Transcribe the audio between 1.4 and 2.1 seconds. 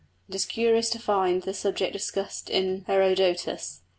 the subject